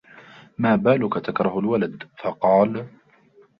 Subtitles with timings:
[0.57, 2.87] مَا بَالُك تَكْرَهُ الْوَلَدَ؟ فَقَالَ